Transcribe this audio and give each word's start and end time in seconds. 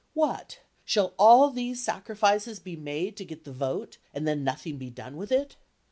What! 0.15 0.61
Shall 0.83 1.13
all 1.19 1.51
these 1.51 1.85
sacrifices 1.85 2.57
be 2.59 2.75
made 2.75 3.15
to 3.17 3.23
get 3.23 3.43
the 3.43 3.51
vote 3.53 3.99
and 4.15 4.27
then 4.27 4.43
nothing 4.43 4.79
be 4.79 4.89
done 4.89 5.15
with 5.15 5.31
it? 5.31 5.57